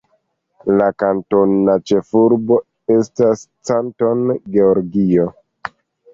[0.77, 2.57] La kantona ĉefurbo
[2.97, 4.27] estas Canton,
[4.59, 5.29] Georgio.